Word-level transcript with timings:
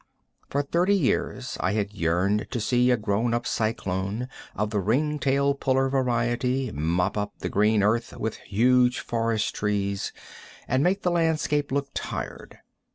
For 0.49 0.63
thirty 0.63 0.95
years 0.95 1.57
I 1.59 1.73
had 1.73 1.93
yearned 1.93 2.47
to 2.49 2.59
see 2.59 2.89
a 2.89 2.97
grown 2.97 3.35
up 3.35 3.45
cyclone, 3.45 4.29
of 4.55 4.71
the 4.71 4.79
ring 4.79 5.19
tail 5.19 5.53
puller 5.53 5.89
variety, 5.89 6.71
mop 6.71 7.19
up 7.19 7.33
the 7.37 7.49
green 7.49 7.83
earth 7.83 8.17
with 8.17 8.37
huge 8.37 8.97
forest 8.99 9.53
trees 9.53 10.11
and 10.67 10.81
make 10.81 11.03
the 11.03 11.11
landscape 11.11 11.71
look 11.71 11.89
tired. 11.93 12.57